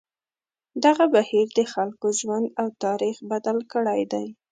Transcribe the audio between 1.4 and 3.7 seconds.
د خلکو ژوند او تاریخ بدل